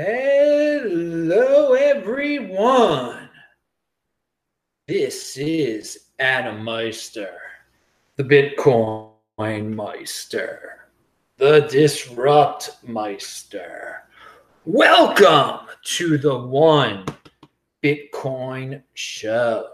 [0.00, 3.28] Hello, everyone.
[4.86, 7.34] This is Adam Meister,
[8.14, 10.86] the Bitcoin Meister,
[11.36, 14.04] the Disrupt Meister.
[14.64, 15.66] Welcome
[15.96, 17.04] to the One
[17.82, 19.66] Bitcoin Show.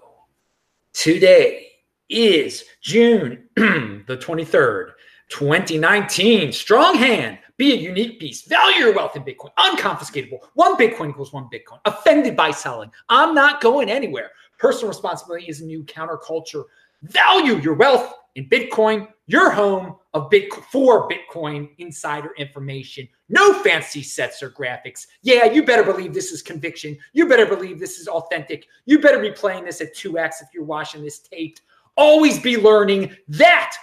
[0.94, 1.68] Today
[2.08, 4.92] is June the 23rd,
[5.28, 6.50] 2019.
[6.50, 8.42] Strong hand be a unique piece.
[8.42, 9.50] Value your wealth in Bitcoin.
[9.58, 10.38] Unconfiscatable.
[10.54, 11.78] One Bitcoin equals one Bitcoin.
[11.84, 12.90] Offended by selling.
[13.08, 14.30] I'm not going anywhere.
[14.58, 16.64] Personal responsibility is a new counterculture.
[17.02, 19.08] Value your wealth in Bitcoin.
[19.26, 23.08] Your home of Bitcoin for Bitcoin insider information.
[23.28, 25.06] No fancy sets or graphics.
[25.22, 26.96] Yeah, you better believe this is conviction.
[27.12, 28.66] You better believe this is authentic.
[28.84, 31.62] You better be playing this at 2x if you're watching this taped.
[31.96, 33.76] Always be learning that.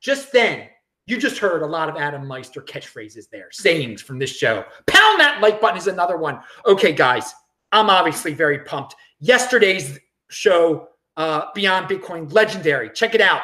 [0.00, 0.68] Just then,
[1.12, 4.64] you just heard a lot of Adam Meister catchphrases there, sayings from this show.
[4.86, 6.40] Pound that like button is another one.
[6.64, 7.34] Okay, guys,
[7.70, 8.96] I'm obviously very pumped.
[9.20, 9.98] Yesterday's
[10.30, 10.88] show,
[11.18, 12.88] uh, Beyond Bitcoin, legendary.
[12.90, 13.42] Check it out.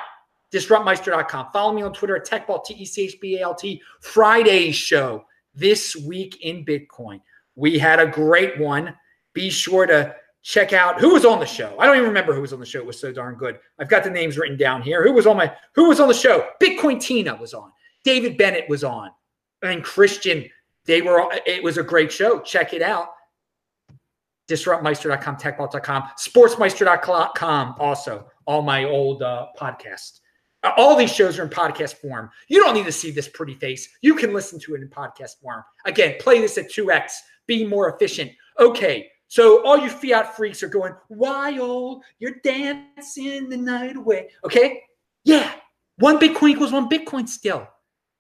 [0.51, 1.49] DisruptMeister.com.
[1.53, 3.83] Follow me on Twitter at TechBalt, T E C H B A L T.
[4.01, 7.21] Friday's show, This Week in Bitcoin.
[7.55, 8.95] We had a great one.
[9.35, 11.75] Be sure to check out who was on the show.
[11.79, 12.79] I don't even remember who was on the show.
[12.79, 13.59] It was so darn good.
[13.79, 15.03] I've got the names written down here.
[15.03, 16.49] Who was on my who was on the show?
[16.63, 17.71] Bitcoin Tina was on.
[18.05, 19.11] David Bennett was on.
[19.63, 20.49] And Christian,
[20.85, 22.41] they were it was a great show.
[22.41, 23.09] Check it out.
[24.49, 28.27] Disruptmeister.com, techbalt.com, sportsmeister.com also.
[28.47, 30.21] All my old uh, podcasts.
[30.63, 32.31] Uh, all these shows are in podcast form.
[32.49, 33.89] You don't need to see this pretty face.
[34.01, 35.63] You can listen to it in podcast form.
[35.85, 37.13] Again, play this at 2x,
[37.47, 38.33] be more efficient.
[38.59, 42.03] Okay, so all you fiat freaks are going wild.
[42.19, 44.31] You're dancing the night away.
[44.45, 44.83] Okay.
[45.25, 45.53] Yeah.
[45.99, 47.69] One Bitcoin equals one Bitcoin still.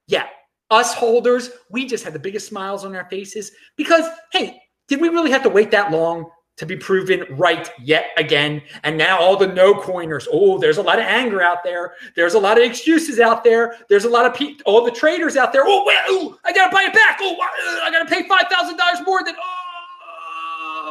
[0.06, 0.26] Yeah.
[0.70, 5.08] Us holders, we just had the biggest smiles on our faces because, hey, did we
[5.08, 8.60] really have to wait that long to be proven right yet again?
[8.82, 11.94] And now all the no coiners, oh, there's a lot of anger out there.
[12.16, 13.76] There's a lot of excuses out there.
[13.88, 15.62] There's a lot of people, all the traders out there.
[15.64, 17.18] Oh, ooh, I got to buy it back.
[17.22, 17.36] Oh,
[17.82, 19.67] I got to pay $5,000 more than, oh,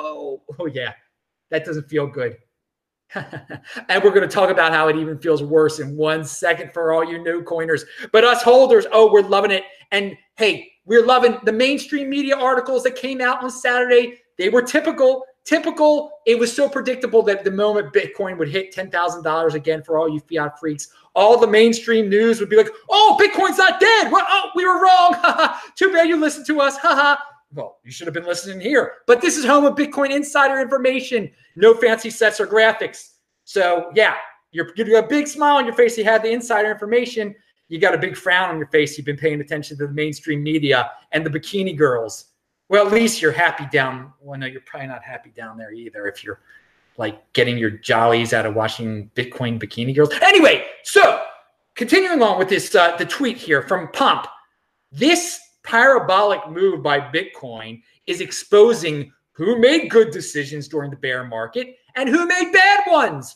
[0.05, 0.93] oh, oh yeah,
[1.49, 2.37] that doesn't feel good.
[3.15, 6.91] and we're going to talk about how it even feels worse in one second for
[6.91, 7.85] all you new coiners.
[8.11, 9.63] But us holders, oh, we're loving it.
[9.91, 14.19] And hey, we're loving the mainstream media articles that came out on Saturday.
[14.37, 16.11] They were typical, typical.
[16.25, 20.19] It was so predictable that the moment Bitcoin would hit $10,000 again for all you
[20.19, 24.11] fiat freaks, all the mainstream news would be like, oh, Bitcoin's not dead.
[24.13, 25.15] Oh, we were wrong.
[25.75, 26.77] Too bad you listened to us.
[26.77, 27.15] Haha
[27.53, 28.93] well, you should have been listening here.
[29.05, 31.31] But this is home of Bitcoin insider information.
[31.55, 33.13] No fancy sets or graphics.
[33.45, 34.15] So yeah,
[34.51, 35.97] you're you got a big smile on your face.
[35.97, 37.35] You had the insider information.
[37.69, 38.97] You got a big frown on your face.
[38.97, 42.25] You've been paying attention to the mainstream media and the bikini girls.
[42.69, 44.13] Well, at least you're happy down.
[44.21, 46.07] Well, no, you're probably not happy down there either.
[46.07, 46.41] If you're
[46.97, 50.11] like getting your jollies out of watching Bitcoin bikini girls.
[50.21, 51.23] Anyway, so
[51.75, 54.27] continuing on with this, uh, the tweet here from Pomp.
[54.91, 61.75] This parabolic move by Bitcoin is exposing who made good decisions during the bear market
[61.95, 63.35] and who made bad ones.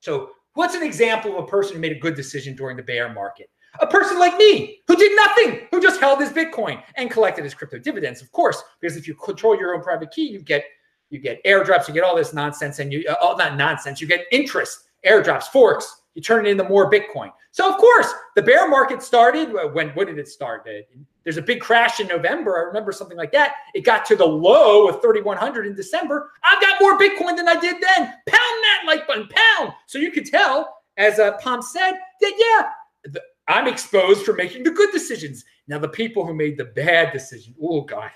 [0.00, 3.12] So, what's an example of a person who made a good decision during the bear
[3.12, 3.48] market?
[3.80, 7.54] A person like me who did nothing, who just held his Bitcoin and collected his
[7.54, 10.64] crypto dividends, of course, because if you control your own private key, you get
[11.08, 14.08] you get airdrops, you get all this nonsense, and you uh, all that nonsense, you
[14.08, 17.30] get interest, airdrops, forks, you turn it into more Bitcoin.
[17.52, 20.66] So of course, the bear market started when when did it start?
[21.24, 22.58] There's a big crash in November.
[22.58, 23.54] I remember something like that.
[23.74, 26.30] It got to the low of 3100 in December.
[26.44, 28.06] I've got more Bitcoin than I did then.
[28.06, 29.72] Pound that like button, pound.
[29.86, 34.70] So you could tell, as uh, said, that yeah, the, I'm exposed for making the
[34.70, 35.44] good decisions.
[35.68, 38.10] Now the people who made the bad decision, oh god,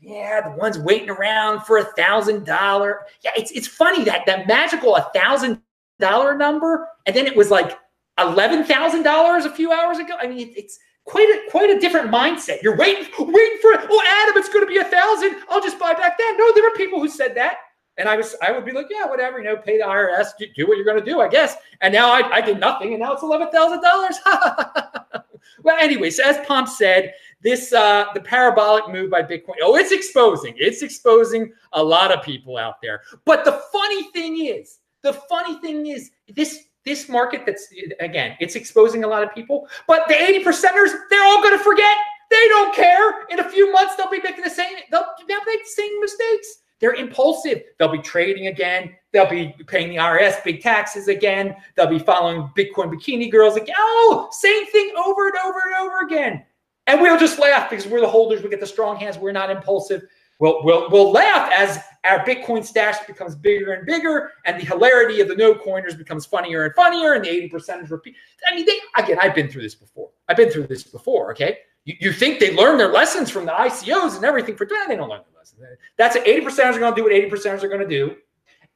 [0.00, 3.00] yeah, the ones waiting around for a thousand dollar.
[3.22, 5.60] Yeah, it's it's funny that that magical a thousand
[5.98, 7.78] dollar number, and then it was like
[8.18, 10.14] eleven thousand dollars a few hours ago.
[10.18, 10.78] I mean, it, it's
[11.10, 12.62] quite a quite a different mindset.
[12.62, 13.80] You're waiting, waiting for it.
[13.90, 15.36] Oh, Adam, it's going to be a thousand.
[15.48, 16.36] I'll just buy back then.
[16.38, 17.58] No, there were people who said that,
[17.96, 20.66] and I was I would be like, yeah, whatever, you know, pay the IRS, do,
[20.68, 21.56] what you're going to do, I guess.
[21.80, 24.18] And now I, I did nothing, and now it's eleven thousand dollars.
[25.64, 29.56] well, anyways, as Pomp said, this uh, the parabolic move by Bitcoin.
[29.62, 30.54] Oh, it's exposing.
[30.56, 33.02] It's exposing a lot of people out there.
[33.24, 37.68] But the funny thing is, the funny thing is, this this market that's
[38.00, 41.62] again, it's exposing a lot of people, but the 80 percenters, they're all going to
[41.62, 41.96] forget.
[42.30, 43.26] They don't care.
[43.28, 46.60] In a few months, they'll be making the same, they'll, they'll make the same mistakes.
[46.80, 47.62] They're impulsive.
[47.78, 48.94] They'll be trading again.
[49.12, 51.54] They'll be paying the IRS big taxes again.
[51.76, 53.76] They'll be following Bitcoin bikini girls again.
[53.78, 56.42] Oh, same thing over and over and over again.
[56.86, 58.42] And we'll just laugh because we're the holders.
[58.42, 59.18] We get the strong hands.
[59.18, 60.02] We're not impulsive.
[60.38, 65.20] We'll, we'll, we'll laugh as our Bitcoin stash becomes bigger and bigger, and the hilarity
[65.20, 68.14] of the no coiners becomes funnier and funnier, and the 80% is repeat.
[68.50, 70.10] I mean, they, again, I've been through this before.
[70.28, 71.58] I've been through this before, okay?
[71.84, 74.86] You, you think they learn their lessons from the ICOs and everything for that?
[74.88, 75.60] They don't learn their lessons.
[75.98, 78.16] That's what 80% are going to do what 80% are going to do,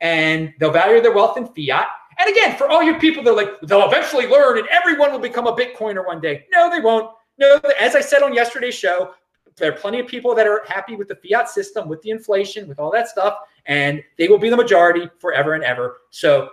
[0.01, 1.87] and they'll value their wealth in fiat.
[2.19, 5.47] And again, for all you people they're like, they'll eventually learn and everyone will become
[5.47, 6.47] a Bitcoiner one day.
[6.53, 7.11] No, they won't.
[7.39, 9.15] No, as I said on yesterday's show,
[9.57, 12.69] there are plenty of people that are happy with the fiat system, with the inflation,
[12.69, 15.99] with all that stuff, and they will be the majority forever and ever.
[16.11, 16.51] So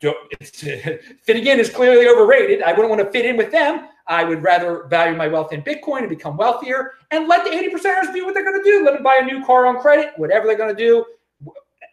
[0.02, 2.62] fitting in is clearly overrated.
[2.62, 3.88] I wouldn't want to fit in with them.
[4.08, 7.70] I would rather value my wealth in Bitcoin and become wealthier and let the 80
[7.70, 8.84] percenters do what they're going to do.
[8.84, 11.04] Let them buy a new car on credit, whatever they're going to do.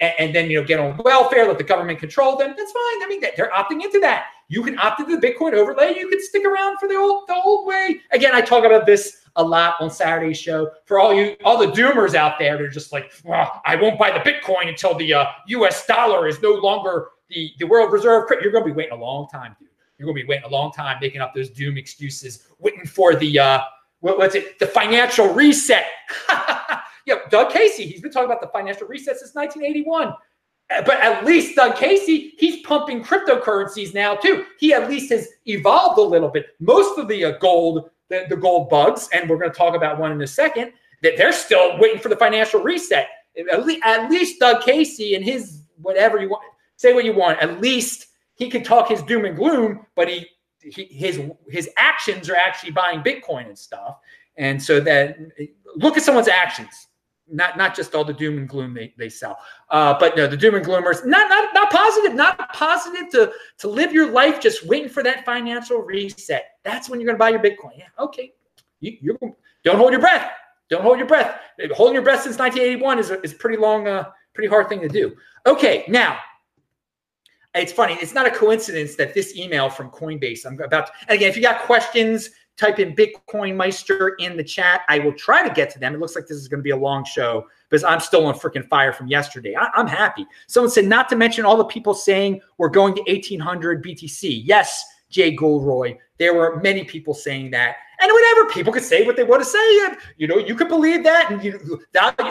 [0.01, 2.53] And, and, then, you know, get on welfare, let the government control them.
[2.57, 3.03] That's fine.
[3.03, 4.25] I mean, they're opting into that.
[4.50, 5.95] You can opt into the Bitcoin overlay.
[5.97, 8.01] You can stick around for the old, the old way.
[8.12, 10.71] Again, I talk about this a lot on Saturday's show.
[10.85, 14.12] For all you, all the doomers out there, they're just like, well, I won't buy
[14.12, 15.85] the Bitcoin until the uh, U.S.
[15.85, 18.30] dollar is no longer the, the world reserve.
[18.41, 19.69] You're going to be waiting a long time, dude.
[19.97, 23.15] You're going to be waiting a long time making up those doom excuses, waiting for
[23.15, 23.59] the uh,
[24.03, 24.59] what, what's it?
[24.59, 25.85] The financial reset.
[27.06, 27.85] yeah, Doug Casey.
[27.85, 30.09] He's been talking about the financial reset since 1981.
[30.69, 34.45] Uh, but at least Doug Casey, he's pumping cryptocurrencies now too.
[34.59, 36.47] He at least has evolved a little bit.
[36.59, 40.00] Most of the uh, gold the, the gold bugs, and we're going to talk about
[40.00, 40.71] one in a second,
[41.01, 43.07] that they're still waiting for the financial reset.
[43.51, 46.44] At least, at least Doug Casey and his whatever you want,
[46.75, 47.39] say what you want.
[47.39, 50.27] At least he could talk his doom and gloom, but he,
[50.60, 51.19] he his
[51.50, 53.98] his actions are actually buying Bitcoin and stuff.
[54.38, 55.18] And so that
[55.75, 56.88] look at someone's actions
[57.30, 59.38] not not just all the doom and gloom they, they sell.
[59.70, 63.68] Uh, but no, the doom and gloomers, not not not positive, not positive to to
[63.68, 66.58] live your life just waiting for that financial reset.
[66.64, 67.78] That's when you're to buy your Bitcoin.
[67.78, 68.34] Yeah, okay.
[68.80, 69.18] You you
[69.64, 70.31] don't hold your breath.
[70.70, 71.40] Don't hold your breath.
[71.74, 74.90] Holding your breath since 1981 is a, is pretty long, uh, pretty hard thing to
[74.90, 75.16] do.
[75.46, 76.18] Okay, now
[77.56, 77.98] it's funny.
[78.02, 80.46] It's not a coincidence that this email from Coinbase.
[80.46, 80.88] I'm about.
[80.88, 84.82] To, and again, if you got questions type in Bitcoin Meister in the chat.
[84.90, 85.96] I will try to get to them.
[85.96, 88.36] It looks like this is going to be a long show because I'm still on
[88.36, 89.56] freaking fire from yesterday.
[89.56, 90.26] I, am happy.
[90.48, 94.42] Someone said, not to mention all the people saying we're going to 1800 BTC.
[94.44, 95.98] Yes, Jay Gulroy.
[96.20, 97.78] There were many people saying that.
[98.00, 99.96] And whatever, people could say what they want to say.
[100.18, 101.32] You know, you could believe that.
[101.32, 101.82] And you,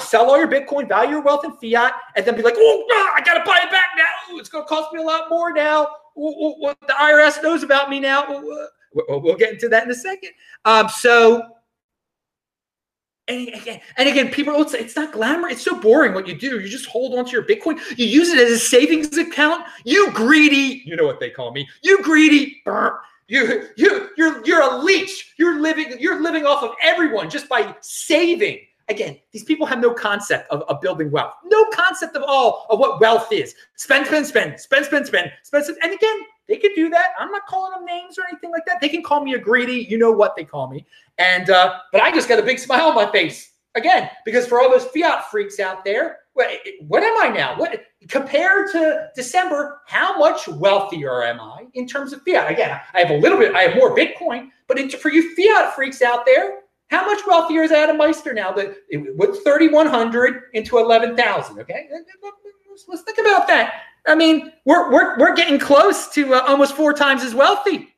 [0.01, 3.23] sell all your Bitcoin, value your wealth in fiat, and then be like, oh, I
[3.23, 4.35] got to buy it back now.
[4.35, 5.87] Ooh, it's going to cost me a lot more now.
[6.19, 8.25] Ooh, what the IRS knows about me now.
[8.25, 10.31] Uh, We'll, get into that in a second.
[10.65, 11.43] Um, so,
[13.29, 15.49] and again, and again, people say it's not glamour.
[15.49, 16.61] It's so boring what you do.
[16.61, 17.79] You just hold on to your Bitcoin.
[17.97, 19.65] You use it as a savings account.
[19.85, 20.83] You greedy.
[20.85, 21.69] You know what they call me.
[21.83, 22.63] You greedy.
[23.29, 25.35] You you you're you're a leech.
[25.39, 28.59] You're living you're living off of everyone just by saving.
[28.89, 31.35] Again, these people have no concept of, of building wealth.
[31.45, 33.55] No concept of all of what wealth is.
[33.77, 35.79] Spend, spend, spend, spend, spend, spend, spend, spend.
[35.83, 36.19] And again,
[36.49, 37.11] they could do that.
[37.19, 38.81] I'm not calling them names or anything like that.
[38.81, 39.87] They can call me a greedy.
[39.89, 40.87] You know what they call me.
[41.19, 44.61] And uh, but I just got a big smile on my face again because for
[44.61, 46.49] all those fiat freaks out there, what,
[46.87, 47.59] what am I now?
[47.59, 49.81] What compared to December?
[49.87, 52.51] How much wealthier am I in terms of fiat?
[52.51, 53.55] Again, I have a little bit.
[53.55, 57.73] I have more Bitcoin, but for you fiat freaks out there, how much wealthier is
[57.73, 58.53] Adam Meister now?
[58.53, 58.77] That
[59.17, 61.59] with 3,100 into 11,000.
[61.61, 61.89] Okay,
[62.89, 63.83] let's think about that.
[64.07, 67.95] I mean, we're we're we're getting close to uh, almost four times as wealthy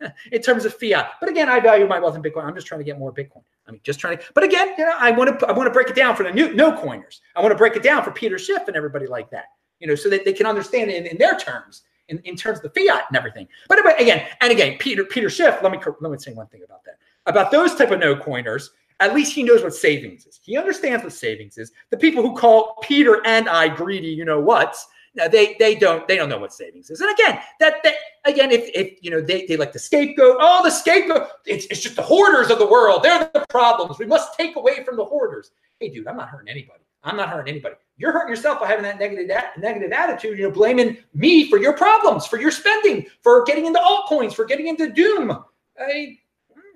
[0.32, 1.12] in terms of fiat.
[1.20, 2.44] But again, I value my wealth in Bitcoin.
[2.44, 3.42] I'm just trying to get more Bitcoin.
[3.66, 4.24] I mean, just trying to.
[4.34, 6.32] But again, you know, I want to I want to break it down for the
[6.32, 7.20] new no coiners.
[7.36, 9.46] I want to break it down for Peter Schiff and everybody like that.
[9.78, 12.58] You know, so that they can understand it in, in their terms, in, in terms
[12.58, 13.48] of the fiat and everything.
[13.66, 15.58] But, but again, and again, Peter Peter Schiff.
[15.62, 16.96] Let me let me say one thing about that.
[17.26, 20.40] About those type of no coiners, at least he knows what savings is.
[20.42, 21.72] He understands what savings is.
[21.90, 24.76] The people who call Peter and I greedy, you know what?
[25.14, 27.00] Now they they don't they don't know what savings is.
[27.00, 30.62] And again, that that again, if if you know they, they like the scapegoat, oh
[30.62, 33.02] the scapegoat, it's, it's just the hoarders of the world.
[33.02, 33.98] They're the problems.
[33.98, 35.50] We must take away from the hoarders.
[35.80, 36.80] Hey, dude, I'm not hurting anybody.
[37.02, 37.74] I'm not hurting anybody.
[37.96, 40.38] You're hurting yourself by having that negative negative attitude.
[40.38, 44.44] You know, blaming me for your problems, for your spending, for getting into altcoins, for
[44.44, 45.32] getting into doom.
[45.78, 46.18] I,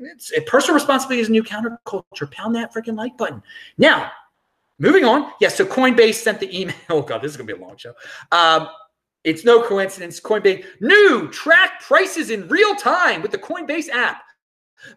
[0.00, 2.30] it's a personal responsibility is a new counterculture.
[2.30, 3.42] Pound that freaking like button.
[3.78, 4.10] Now,
[4.78, 5.30] Moving on.
[5.40, 6.74] Yes, so Coinbase sent the email.
[6.90, 7.94] Oh, God, this is going to be a long show.
[8.32, 8.68] Um,
[9.22, 10.20] it's no coincidence.
[10.20, 14.22] Coinbase, new track prices in real time with the Coinbase app.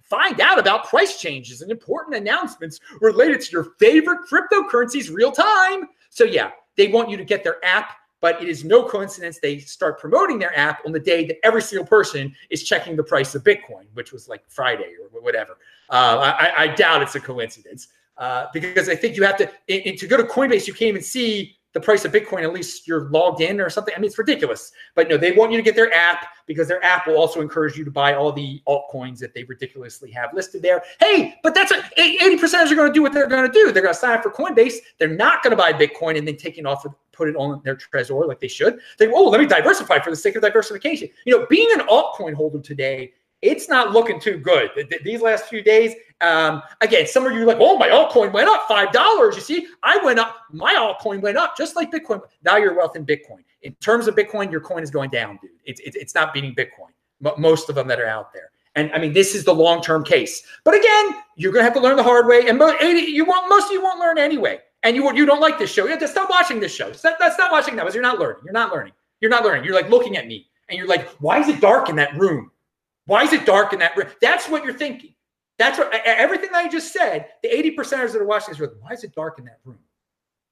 [0.03, 5.87] Find out about price changes and important announcements related to your favorite cryptocurrencies real time.
[6.09, 9.59] So, yeah, they want you to get their app, but it is no coincidence they
[9.59, 13.33] start promoting their app on the day that every single person is checking the price
[13.35, 15.57] of Bitcoin, which was like Friday or whatever.
[15.89, 20.07] Uh, I, I, doubt it's a coincidence uh, because I think you have to to
[20.07, 20.67] go to Coinbase.
[20.67, 23.93] You can't even see the price of Bitcoin, at least you're logged in or something.
[23.95, 24.71] I mean, it's ridiculous.
[24.95, 27.77] But no, they want you to get their app because their app will also encourage
[27.77, 30.81] you to buy all the altcoins that they ridiculously have listed there.
[30.99, 33.71] Hey, but that's a 80 percent are going to do what they're going to do.
[33.71, 34.75] They're going to sign up for Coinbase.
[34.97, 37.61] They're not going to buy Bitcoin and then take it off and put it on
[37.63, 38.79] their Trezor like they should.
[38.97, 41.09] They, go, oh, let me diversify for the sake of diversification.
[41.25, 44.71] You know, being an altcoin holder today it's not looking too good.
[45.03, 48.67] These last few days, um, again, some of you like, oh, my altcoin went up
[48.67, 49.35] $5.
[49.35, 52.21] You see, I went up, my altcoin went up just like Bitcoin.
[52.43, 53.43] Now you're wealth in Bitcoin.
[53.61, 55.51] In terms of Bitcoin, your coin is going down, dude.
[55.65, 56.89] It's, it's, it's not beating Bitcoin,
[57.37, 58.51] most of them that are out there.
[58.75, 60.43] And I mean, this is the long term case.
[60.63, 62.47] But again, you're to have to learn the hard way.
[62.47, 64.59] And you won't, most of you won't learn anyway.
[64.83, 65.85] And you, you don't like this show.
[65.85, 66.91] You have to stop watching this show.
[66.91, 68.43] Stop, stop watching that because you're not learning.
[68.45, 68.93] You're not learning.
[69.19, 69.63] You're not learning.
[69.65, 72.51] You're like looking at me and you're like, why is it dark in that room?
[73.07, 74.07] Why is it dark in that room?
[74.21, 75.15] That's what you're thinking.
[75.57, 77.29] That's what everything I just said.
[77.41, 79.79] The 80 percenters that are watching this, why is it dark in that room?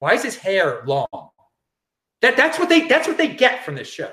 [0.00, 1.06] Why is his hair long?
[2.22, 4.10] That that's what they that's what they get from this show.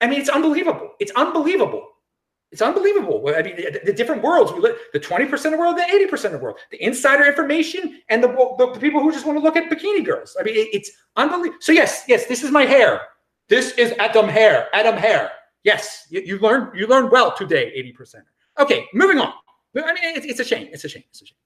[0.00, 0.92] I mean, it's unbelievable.
[1.00, 1.88] It's unbelievable.
[2.50, 3.22] It's unbelievable.
[3.36, 6.26] I mean, the, the different worlds we live, the 20% of the world, the 80%
[6.26, 9.42] of the world, the insider information, and the, the, the people who just want to
[9.42, 10.34] look at bikini girls.
[10.40, 11.58] I mean, it, it's unbelievable.
[11.60, 13.02] So, yes, yes, this is my hair.
[13.48, 14.68] This is Adam hair.
[14.72, 15.30] Adam hair.
[15.68, 17.70] Yes, you, you learned you learned well today,
[18.00, 18.22] 80%.
[18.58, 19.34] Okay, moving on.
[19.76, 20.66] I mean, it's, it's a shame.
[20.72, 21.04] It's a shame.
[21.10, 21.36] It's a shame.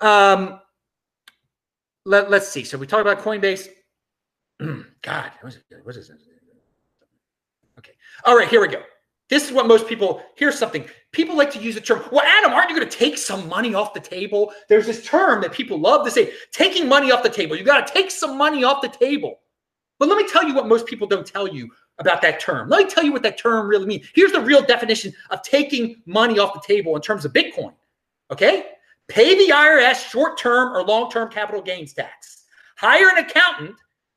[0.00, 0.60] Um,
[2.06, 2.64] let, let's see.
[2.64, 3.68] So we talked about Coinbase.
[5.02, 5.54] God, what
[5.94, 6.10] is, this?
[7.78, 7.92] Okay.
[8.24, 8.80] All right, here we go.
[9.28, 10.86] This is what most people, here's something.
[11.12, 13.74] People like to use the term, well, Adam, aren't you going to take some money
[13.74, 14.54] off the table?
[14.70, 17.56] There's this term that people love to say, taking money off the table.
[17.56, 19.40] You got to take some money off the table.
[19.98, 22.68] But let me tell you what most people don't tell you about that term.
[22.68, 24.06] Let me tell you what that term really means.
[24.14, 27.72] Here's the real definition of taking money off the table in terms of Bitcoin.
[28.30, 28.66] Okay?
[29.08, 32.44] Pay the IRS short term or long term capital gains tax,
[32.76, 33.76] hire an accountant,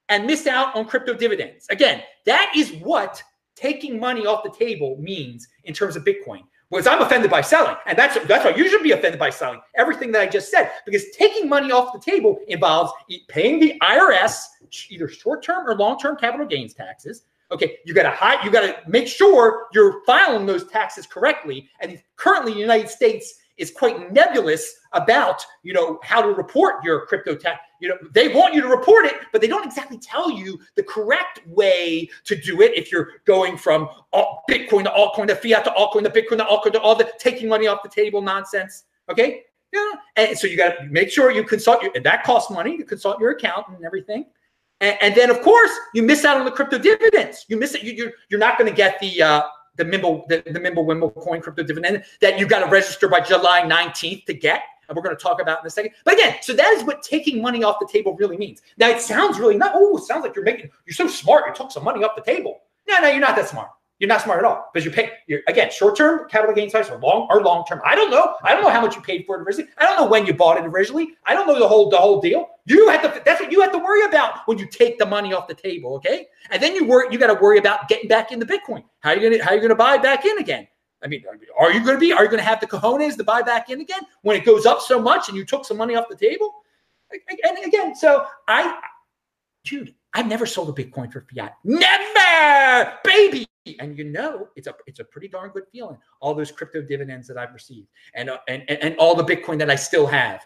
[0.09, 1.67] and miss out on crypto dividends.
[1.69, 3.21] Again, that is what
[3.55, 6.43] taking money off the table means in terms of Bitcoin.
[6.71, 9.61] Because I'm offended by selling, and that's that's why you should be offended by selling
[9.75, 10.71] everything that I just said.
[10.85, 12.91] Because taking money off the table involves
[13.27, 14.45] paying the IRS
[14.89, 18.43] either short term or long term capital gains taxes, Okay, you got to hide.
[18.43, 21.69] You got to make sure you're filing those taxes correctly.
[21.79, 27.05] And currently, the United States is quite nebulous about you know how to report your
[27.05, 27.61] crypto tax.
[27.79, 30.83] You know they want you to report it, but they don't exactly tell you the
[30.83, 32.73] correct way to do it.
[32.75, 36.45] If you're going from all Bitcoin to altcoin to fiat to altcoin to Bitcoin to
[36.45, 38.83] altcoin to all the taking money off the table nonsense.
[39.09, 41.91] Okay, yeah, and so you got to make sure you consult your.
[41.95, 44.25] And that costs money to consult your account and everything.
[44.81, 47.45] And, and, then, of course, you miss out on the crypto dividends.
[47.47, 47.83] You miss it.
[47.83, 49.43] You, you're, you're not going to get the uh,
[49.77, 53.19] the Mimble the, the Mimble Wimble coin crypto dividend that you got to register by
[53.19, 54.63] July 19th to get.
[54.87, 55.93] And we're going to talk about in a second.
[56.03, 58.61] But again, so that is what taking money off the table really means.
[58.77, 59.71] Now it sounds really not.
[59.73, 60.69] Oh, it sounds like you're making.
[60.85, 61.45] You're so smart.
[61.47, 62.61] You took some money off the table.
[62.87, 63.69] No, no, you're not that smart.
[63.99, 65.11] You're not smart at all because you pay.
[65.25, 67.81] You're again short-term capital gains tax or long or long-term.
[67.85, 68.35] I don't know.
[68.43, 69.71] I don't know how much you paid for it originally.
[69.77, 71.13] I don't know when you bought it originally.
[71.25, 72.49] I don't know the whole the whole deal.
[72.65, 73.21] You have to.
[73.23, 75.95] That's what you have to worry about when you take the money off the table.
[75.95, 77.13] Okay, and then you work.
[77.13, 78.83] You got to worry about getting back in the Bitcoin.
[78.99, 80.67] How are you gonna How are you gonna buy back in again?
[81.01, 81.23] I mean,
[81.57, 82.11] are you going to be?
[82.11, 84.65] Are you going to have the cojones to buy back in again when it goes
[84.65, 86.51] up so much and you took some money off the table?
[87.11, 88.79] And again, so I,
[89.65, 91.57] dude, I've never sold a Bitcoin for fiat.
[91.63, 93.45] Never, baby
[93.79, 97.27] and you know it's a it's a pretty darn good feeling all those crypto dividends
[97.27, 100.41] that i've received and uh, and, and all the bitcoin that i still have.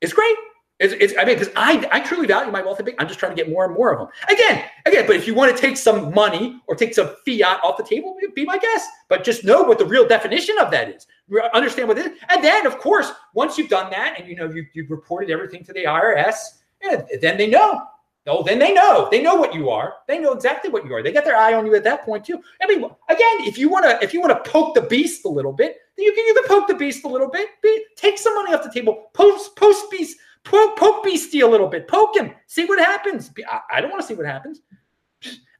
[0.00, 0.36] It's great.
[0.80, 3.20] It's, it's i mean because i i truly value my wealth in bitcoin i'm just
[3.20, 5.60] trying to get more and more of them again again but if you want to
[5.60, 9.44] take some money or take some fiat off the table be my guest but just
[9.44, 11.06] know what the real definition of that is.
[11.54, 12.18] Understand what it is.
[12.30, 15.62] And then of course once you've done that and you know you, you've reported everything
[15.64, 16.36] to the irs
[16.82, 17.82] yeah, then they know
[18.26, 19.08] Oh, then they know.
[19.10, 19.94] They know what you are.
[20.06, 21.02] They know exactly what you are.
[21.02, 22.40] They got their eye on you at that point too.
[22.62, 25.28] I mean, again, if you want to, if you want to poke the beast a
[25.28, 28.34] little bit, then you can either poke the beast a little bit, be, take some
[28.36, 32.32] money off the table, post post beast, poke, poke beastie a little bit, poke him,
[32.46, 33.32] see what happens.
[33.50, 34.60] I, I don't want to see what happens.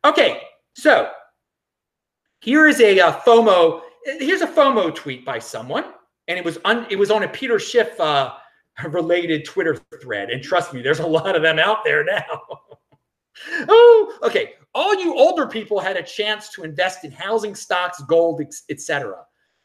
[0.05, 0.43] Okay,
[0.75, 1.11] so
[2.41, 3.83] here is a uh, FOMO.
[4.05, 5.85] Here's a FOMO tweet by someone,
[6.29, 6.87] and it was on.
[6.91, 7.99] It was on a Peter Schiff.
[7.99, 8.35] Uh,
[8.89, 10.31] related Twitter thread.
[10.31, 12.43] And trust me, there's a lot of them out there now.
[13.69, 14.55] oh, okay.
[14.75, 19.25] All you older people had a chance to invest in housing stocks, gold, etc.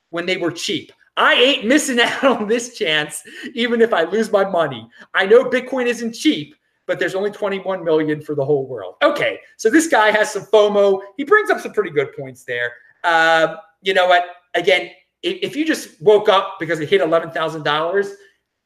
[0.09, 0.91] when they were cheap.
[1.15, 3.23] I ain't missing out on this chance,
[3.53, 4.87] even if I lose my money.
[5.13, 8.95] I know Bitcoin isn't cheap, but there's only 21 million for the whole world.
[9.01, 11.01] Okay, so this guy has some FOMO.
[11.17, 12.73] He brings up some pretty good points there.
[13.03, 14.25] Uh, you know what?
[14.55, 14.91] Again,
[15.23, 18.13] if you just woke up because it hit eleven thousand dollars,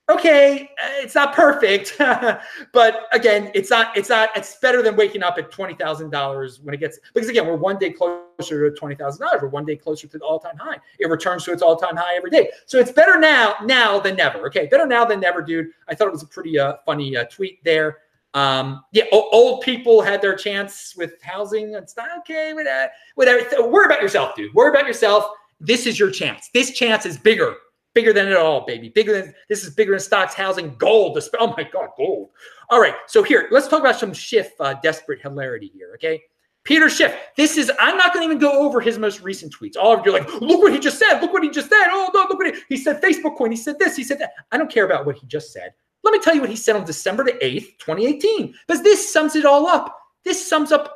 [0.09, 1.95] okay, uh, it's not perfect,
[2.73, 6.59] but again, it's not, it's not, it's better than waking up at twenty thousand dollars
[6.61, 9.41] when it gets because again, we're one day closer to twenty thousand dollars.
[9.41, 10.77] We're one day closer to the all-time high.
[10.99, 14.45] It returns to its all-time high every day, so it's better now, now than never.
[14.47, 15.67] Okay, better now than never, dude.
[15.87, 17.99] I thought it was a pretty uh, funny uh, tweet there.
[18.33, 21.73] Um, yeah, old people had their chance with housing.
[21.73, 22.93] It's not okay with that.
[23.17, 23.69] With everything.
[23.69, 24.53] Worry about yourself, dude.
[24.53, 25.25] Worry about yourself.
[25.59, 26.49] This is your chance.
[26.53, 27.55] This chance is bigger
[27.93, 28.89] Bigger than it all, baby.
[28.89, 31.19] Bigger than this is bigger than stocks, housing, gold.
[31.39, 32.29] Oh my God, gold.
[32.69, 32.95] All right.
[33.07, 35.91] So here, let's talk about some Schiff uh, desperate hilarity here.
[35.95, 36.21] Okay.
[36.63, 37.15] Peter Schiff.
[37.37, 39.75] This is, I'm not going to even go over his most recent tweets.
[39.75, 41.19] All of you are like, look what he just said.
[41.19, 41.87] Look what he just said.
[41.89, 43.51] Oh, no, look what he, he said Facebook coin.
[43.51, 43.95] He said this.
[43.95, 44.33] He said that.
[44.51, 45.73] I don't care about what he just said.
[46.03, 49.35] Let me tell you what he said on December the 8th, 2018, because this sums
[49.35, 49.97] it all up.
[50.23, 50.95] This sums up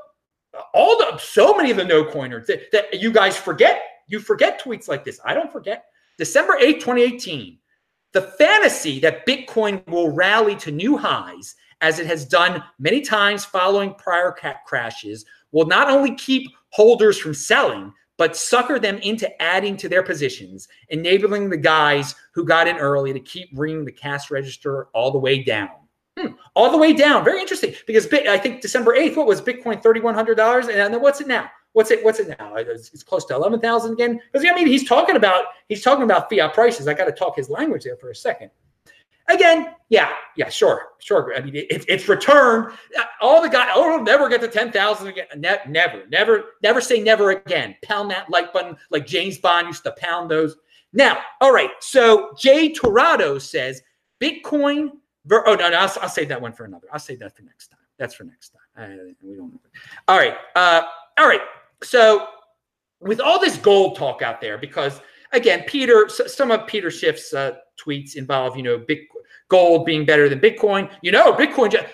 [0.74, 3.82] all the, so many of the no coiners that, that you guys forget.
[4.08, 5.20] You forget tweets like this.
[5.25, 5.86] I don't forget.
[6.17, 7.57] December 8, 2018,
[8.13, 13.43] the fantasy that Bitcoin will rally to new highs, as it has done many times
[13.43, 14.34] following prior
[14.65, 20.03] crashes, will not only keep holders from selling, but sucker them into adding to their
[20.03, 25.12] positions, enabling the guys who got in early to keep bringing the cash register all
[25.12, 25.69] the way down.
[26.17, 27.25] Hmm, all the way down.
[27.25, 29.84] Very interesting because I think December 8th, what was Bitcoin?
[29.84, 30.69] $3,100.
[30.69, 31.50] And then what's it now?
[31.75, 32.05] What's it?
[32.05, 32.55] What's it now?
[32.55, 34.22] It's, it's close to eleven thousand again.
[34.32, 36.88] Because I mean, he's talking about he's talking about fiat prices.
[36.88, 38.50] I got to talk his language there for a second.
[39.27, 41.36] Again, yeah, yeah, sure, sure.
[41.36, 42.72] I mean, it, it's returned.
[43.20, 45.25] All the guys, oh, never get to ten thousand again.
[45.36, 47.75] Ne- never, never, never say never again.
[47.84, 50.55] Pound that like button like James Bond used to pound those.
[50.94, 51.72] Now, all right.
[51.82, 53.82] So Jay Torado says
[54.22, 54.91] Bitcoin.
[55.25, 56.88] Ver- oh no, no, I'll, I'll save that one for another.
[56.94, 57.79] I'll save that for next time.
[57.98, 58.62] That's for next time.
[58.77, 59.60] Uh, we don't.
[60.08, 60.36] All right.
[60.55, 60.84] Uh,
[61.17, 61.41] all right.
[61.86, 62.27] So,
[63.00, 65.00] with all this gold talk out there, because
[65.32, 69.00] again, Peter, some of Peter Schiff's uh, tweets involve, you know, big
[69.50, 70.89] gold being better than Bitcoin.
[71.02, 71.86] You know, Bitcoin,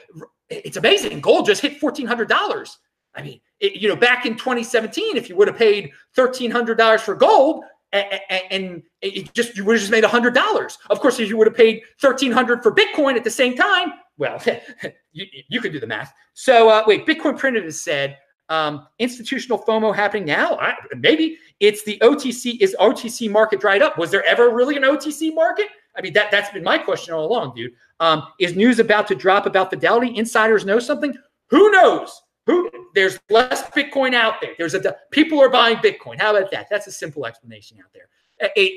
[0.49, 1.19] it's amazing.
[1.21, 2.77] Gold just hit fourteen hundred dollars.
[3.13, 6.77] I mean, it, you know, back in 2017, if you would have paid thirteen hundred
[6.77, 10.77] dollars for gold, and, and it just you would have just made hundred dollars.
[10.89, 13.93] Of course, if you would have paid thirteen hundred for Bitcoin at the same time,
[14.17, 14.41] well,
[15.11, 16.13] you, you could do the math.
[16.33, 18.17] So uh, wait, Bitcoin printed has said
[18.51, 20.57] um, institutional FOMO happening now?
[20.57, 22.59] I, maybe it's the OTC.
[22.59, 23.97] Is OTC market dried up?
[23.97, 25.67] Was there ever really an OTC market?
[25.95, 27.73] I mean, that that's been my question all along, dude.
[27.99, 30.15] Um, is news about to drop about Fidelity?
[30.17, 31.15] Insiders know something?
[31.47, 32.21] Who knows?
[32.45, 32.69] Who?
[32.93, 34.53] There's less Bitcoin out there.
[34.57, 36.19] There's a people are buying Bitcoin.
[36.19, 36.67] How about that?
[36.69, 38.09] That's a simple explanation out there.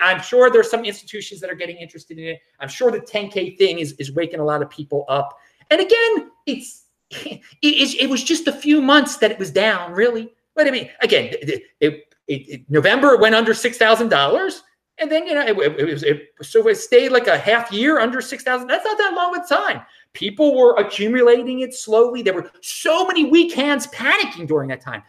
[0.02, 2.40] I'm sure there's some institutions that are getting interested in it.
[2.60, 5.38] I'm sure the 10K thing is, is waking a lot of people up.
[5.70, 6.83] And again, it's
[7.24, 10.32] it, it, it, was just a few months that it was down, really.
[10.54, 14.62] But I mean, again, it, it November went under six thousand dollars,
[14.98, 16.04] and then you know it, was
[16.42, 18.68] so it stayed like a half year under six thousand.
[18.68, 19.82] That's not that long of time.
[20.12, 22.22] People were accumulating it slowly.
[22.22, 25.02] There were so many weak hands panicking during that time.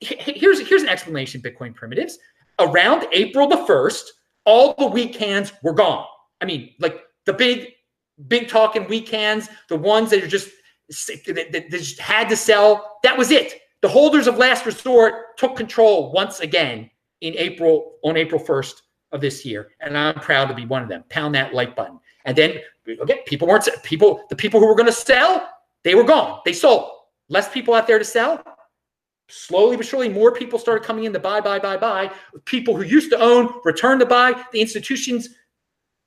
[0.00, 2.18] Here's here's an explanation, Bitcoin primitives.
[2.58, 4.12] Around April the first,
[4.44, 6.06] all the weak hands were gone.
[6.40, 7.68] I mean, like the big,
[8.28, 10.50] big talking weak hands, the ones that are just
[10.92, 12.98] just had to sell.
[13.02, 13.60] That was it.
[13.80, 19.20] The holders of last resort took control once again in April on April 1st of
[19.20, 21.04] this year, and I'm proud to be one of them.
[21.08, 21.98] Pound that like button.
[22.24, 22.60] And then
[23.00, 24.24] okay, people weren't people.
[24.30, 25.48] The people who were going to sell,
[25.84, 26.40] they were gone.
[26.44, 26.90] They sold.
[27.28, 28.42] Less people out there to sell.
[29.28, 32.10] Slowly but surely, more people started coming in to buy, buy, buy, buy.
[32.44, 34.44] People who used to own returned to buy.
[34.52, 35.28] The institutions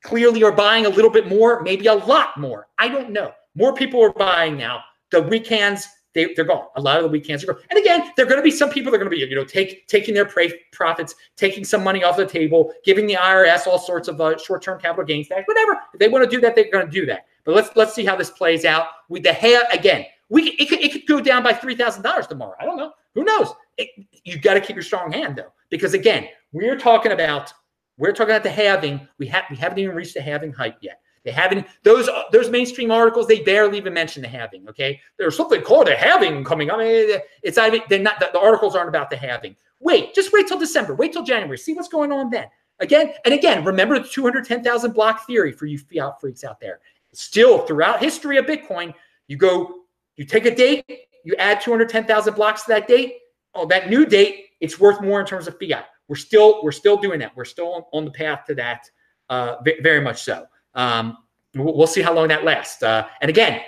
[0.03, 2.67] clearly are buying a little bit more, maybe a lot more.
[2.77, 3.31] I don't know.
[3.55, 4.83] More people are buying now.
[5.11, 6.67] The weak hands, they, they're gone.
[6.75, 7.61] A lot of the weak hands are gone.
[7.69, 9.35] And again, there are going to be some people that are going to be, you
[9.35, 10.29] know, take taking their
[10.71, 14.79] profits, taking some money off the table, giving the IRS all sorts of uh, short-term
[14.79, 15.79] capital gains tax, whatever.
[15.93, 17.25] If they want to do that, they're going to do that.
[17.43, 18.87] But let's let's see how this plays out.
[19.09, 22.27] With the hair again, we it could it could go down by three thousand dollars
[22.27, 22.55] tomorrow.
[22.59, 22.91] I don't know.
[23.13, 23.53] Who knows?
[23.77, 23.89] It,
[24.23, 27.53] you got to keep your strong hand though, because again, we're talking about
[27.97, 29.07] we're talking about the halving.
[29.19, 31.01] We have we haven't even reached the halving height yet.
[31.25, 33.27] They haven't those those mainstream articles.
[33.27, 34.69] They barely even mention the halving.
[34.69, 36.69] Okay, there's something called a halving coming.
[36.69, 39.55] I mean, it's I mean, they're not the, the articles aren't about the halving.
[39.79, 40.93] Wait, just wait till December.
[40.93, 41.57] Wait till January.
[41.57, 42.47] See what's going on then.
[42.79, 46.79] Again and again, remember the 210,000 block theory for you fiat freaks out there.
[47.13, 48.93] Still, throughout history of Bitcoin,
[49.27, 49.83] you go,
[50.17, 50.85] you take a date,
[51.23, 53.15] you add 210,000 blocks to that date.
[53.53, 55.87] Oh, that new date, it's worth more in terms of fiat.
[56.07, 57.35] We're still, we're still doing that.
[57.35, 58.89] We're still on, on the path to that,
[59.29, 60.45] uh, very much so.
[60.75, 61.17] Um,
[61.55, 62.83] we'll see how long that lasts.
[62.83, 63.61] Uh, and again,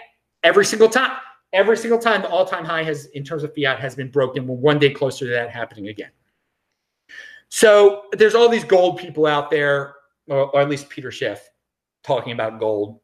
[0.43, 1.17] every single time,
[1.53, 4.45] every single time the all-time high has, in terms of fiat, has been broken.
[4.45, 6.11] We're one day closer to that happening again.
[7.49, 9.95] So there's all these gold people out there,
[10.27, 11.49] or, or at least Peter Schiff,
[12.03, 12.99] talking about gold.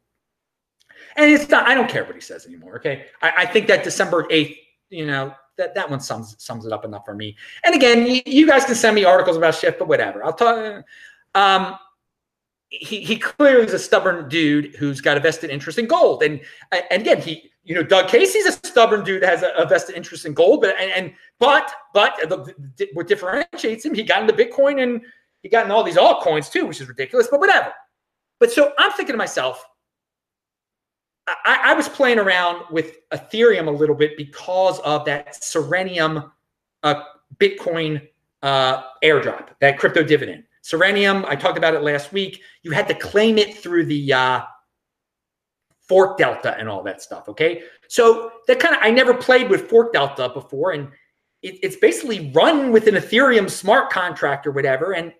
[1.15, 2.75] And it's not, I don't care what he says anymore.
[2.77, 3.05] Okay.
[3.21, 4.57] I, I think that December 8th,
[4.89, 7.37] you know, that, that one sums sums it up enough for me.
[7.63, 10.25] And again, you, you guys can send me articles about Schiff, but whatever.
[10.25, 10.83] I'll talk.
[11.35, 11.77] Um,
[12.81, 16.23] he, he clearly is a stubborn dude who's got a vested interest in gold.
[16.23, 19.67] And and again, he you know Doug Casey's a stubborn dude that has a, a
[19.67, 20.61] vested interest in gold.
[20.61, 25.01] But and, and but but the, the, what differentiates him, he got into Bitcoin and
[25.43, 27.27] he got into all these altcoins too, which is ridiculous.
[27.29, 27.71] But whatever.
[28.39, 29.63] But so I'm thinking to myself,
[31.27, 36.31] I, I was playing around with Ethereum a little bit because of that Serenium
[36.81, 37.03] uh,
[37.37, 38.07] Bitcoin
[38.41, 40.43] uh, airdrop, that crypto dividend.
[40.63, 42.41] Serenium, I talked about it last week.
[42.61, 44.41] You had to claim it through the uh,
[45.87, 47.27] Fork Delta and all that stuff.
[47.27, 47.63] Okay.
[47.89, 50.71] So that kind of, I never played with Fork Delta before.
[50.71, 50.89] And
[51.41, 54.93] it, it's basically run with an Ethereum smart contract or whatever.
[54.93, 55.13] And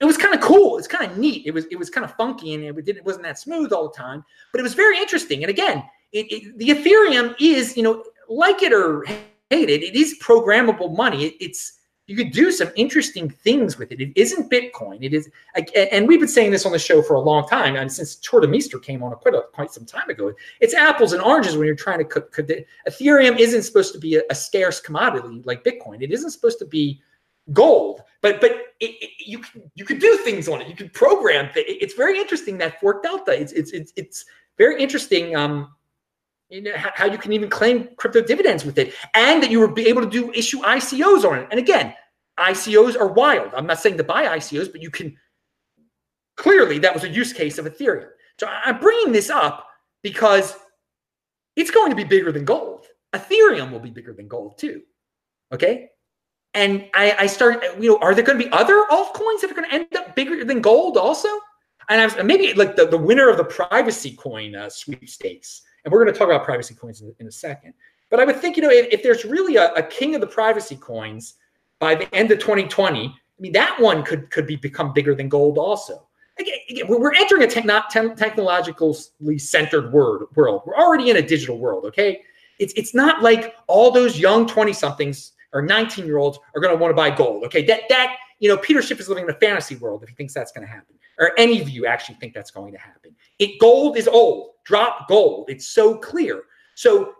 [0.00, 0.78] it was kind of cool.
[0.78, 1.46] It's kind of neat.
[1.46, 3.96] It was, it was kind of funky and it, it wasn't that smooth all the
[3.96, 5.44] time, but it was very interesting.
[5.44, 9.04] And again, it, it, the Ethereum is, you know, like it or
[9.50, 11.36] hate it, it is programmable money.
[11.40, 11.77] it's,
[12.08, 14.00] you could do some interesting things with it.
[14.00, 14.98] It isn't Bitcoin.
[15.02, 15.30] It is,
[15.92, 18.18] and we've been saying this on the show for a long time, and since
[18.48, 20.32] Meester came on quite a, quite some time ago.
[20.60, 22.34] It's apples and oranges when you're trying to cook.
[22.88, 26.00] Ethereum isn't supposed to be a, a, scarce commodity like Bitcoin.
[26.00, 26.98] It isn't supposed to be
[27.52, 30.68] gold, but but it, it, you can you could do things on it.
[30.68, 31.50] You can program.
[31.54, 33.38] It's very interesting that fork delta.
[33.38, 34.24] It's it's it's, it's
[34.56, 35.36] very interesting.
[35.36, 35.74] Um,
[36.48, 39.86] you know, how you can even claim crypto dividends with it, and that you be
[39.86, 41.48] able to do issue ICOs on it.
[41.50, 41.94] And again,
[42.38, 43.52] ICOs are wild.
[43.54, 45.16] I'm not saying to buy ICOs, but you can
[46.36, 48.08] clearly that was a use case of Ethereum.
[48.38, 49.66] So I'm bringing this up
[50.02, 50.54] because
[51.56, 52.86] it's going to be bigger than gold.
[53.12, 54.82] Ethereum will be bigger than gold too.
[55.52, 55.90] Okay.
[56.54, 59.54] And I, I start, you know, are there going to be other altcoins that are
[59.54, 61.28] going to end up bigger than gold also?
[61.88, 65.92] And I was maybe like the, the winner of the privacy coin uh, sweepstakes and
[65.94, 67.72] we're going to talk about privacy coins in, in a second.
[68.10, 70.26] But I would think, you know, if, if there's really a, a, king of the
[70.26, 71.36] privacy coins
[71.78, 75.30] by the end of 2020, I mean, that one could could be become bigger than
[75.30, 76.06] gold also.
[76.38, 80.60] Again, again we're entering a techno- te- technologically centered world, world.
[80.66, 82.20] We're already in a digital world, okay?
[82.58, 86.76] It's, it's not like all those young 20 somethings or 19 year olds are going
[86.76, 87.64] to want to buy gold, okay?
[87.64, 90.34] That, that, you know, Peter Schiff is living in a fantasy world if he thinks
[90.34, 93.14] that's going to happen, or any of you actually think that's going to happen.
[93.38, 94.52] It gold is old.
[94.64, 95.50] Drop gold.
[95.50, 96.42] It's so clear.
[96.74, 97.14] So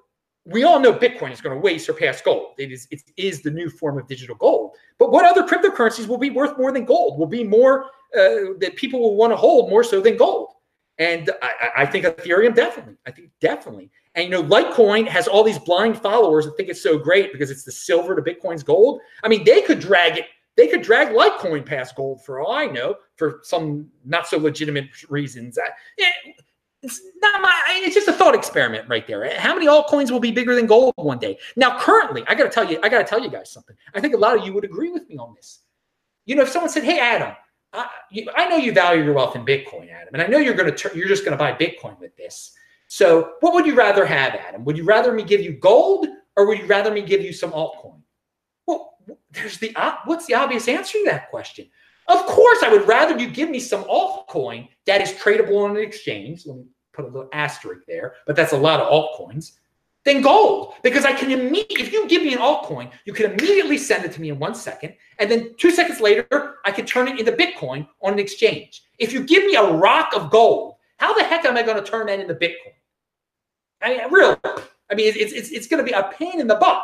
[0.45, 2.55] we all know Bitcoin is going to way surpass gold.
[2.59, 4.77] It is it is the new form of digital gold.
[4.99, 7.19] But what other cryptocurrencies will be worth more than gold?
[7.19, 10.53] Will be more uh, that people will want to hold more so than gold.
[10.99, 12.97] And I, I, think Ethereum definitely.
[13.07, 13.91] I think definitely.
[14.17, 17.53] And you know, Litecoin has all these blind followers that think it's so great because
[17.53, 19.01] it's the silver to Bitcoin's gold.
[19.23, 20.25] I mean, they could drag it
[20.59, 24.89] they could drag Litecoin past gold for all I know, for some not so legitimate
[25.09, 25.57] reasons.
[25.57, 25.71] Uh,
[26.83, 27.63] it's not my.
[27.69, 29.25] It's just a thought experiment right there.
[29.25, 31.39] Uh, how many altcoins will be bigger than gold one day?
[31.55, 33.77] Now, currently, I got to tell you, I got to tell you guys something.
[33.95, 35.61] I think a lot of you would agree with me on this.
[36.27, 37.37] You know, if someone said, "Hey, Adam,"
[37.73, 40.55] I, you, I know you value your wealth in Bitcoin, Adam, and I know you're
[40.55, 42.53] going to you're just going to buy Bitcoin with this.
[42.89, 44.65] So, what would you rather have, Adam?
[44.65, 47.53] Would you rather me give you gold, or would you rather me give you some
[47.53, 48.01] altcoin?
[49.31, 51.69] There's the what's the obvious answer to that question?
[52.09, 55.83] Of course, I would rather you give me some altcoin that is tradable on an
[55.83, 56.47] exchange.
[56.47, 59.53] Let me put a little asterisk there, but that's a lot of altcoins
[60.05, 63.77] than gold because I can immediately, if you give me an altcoin, you can immediately
[63.77, 64.95] send it to me in one second.
[65.19, 68.83] And then two seconds later, I can turn it into Bitcoin on an exchange.
[68.99, 71.89] If you give me a rock of gold, how the heck am I going to
[71.89, 72.75] turn that into Bitcoin?
[73.83, 74.37] I mean, really,
[74.91, 76.83] I mean, it's, it's, it's going to be a pain in the butt.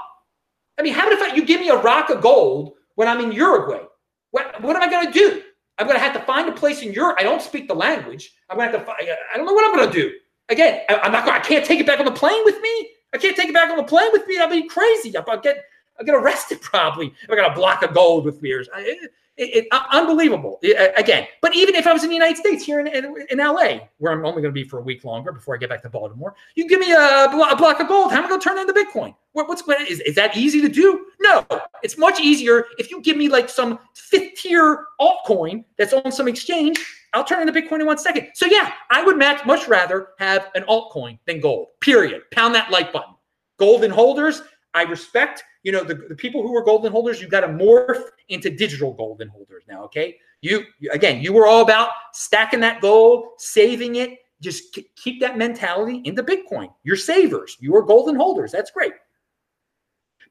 [0.79, 3.33] I mean, how about if you give me a rock of gold when I'm in
[3.33, 3.85] Uruguay?
[4.31, 5.43] What, what am I going to do?
[5.79, 7.17] I'm going to have to find a place in Europe.
[7.19, 8.33] I don't speak the language.
[8.49, 10.13] I'm going to have to find, I don't know what I'm going to do.
[10.49, 12.91] Again, I, am not going, I can't take it back on the plane with me.
[13.13, 14.39] I can't take it back on the plane with me.
[14.39, 15.17] I'll be crazy.
[15.17, 15.65] I'll get,
[15.99, 18.55] I'll get arrested probably if I got a block of gold with me.
[18.75, 20.61] I, it, it, uh, unbelievable.
[20.63, 23.39] It, again, but even if I was in the United States here in, in, in
[23.39, 25.83] LA, where I'm only going to be for a week longer before I get back
[25.83, 28.13] to Baltimore, you give me a, a block of gold.
[28.13, 29.15] How am I going to turn that into Bitcoin?
[29.33, 31.07] What, what's is, is that easy to do?
[31.21, 31.45] No,
[31.83, 36.29] it's much easier if you give me like some fifth tier altcoin that's on some
[36.29, 36.79] exchange.
[37.13, 38.29] I'll turn into Bitcoin in one second.
[38.35, 41.69] So yeah, I would much rather have an altcoin than gold.
[41.81, 42.23] Period.
[42.31, 43.15] Pound that like button.
[43.57, 44.43] Golden holders,
[44.75, 48.03] I respect you know, the, the people who were golden holders, you got to morph
[48.29, 49.83] into digital golden holders now.
[49.85, 50.19] Okay.
[50.43, 54.19] You, again, you were all about stacking that gold, saving it.
[54.43, 56.69] Just keep that mentality into Bitcoin.
[56.85, 57.57] You're savers.
[57.61, 58.53] You are golden holders.
[58.53, 58.93] That's great.